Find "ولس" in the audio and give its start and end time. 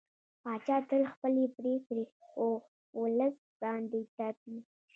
2.99-3.35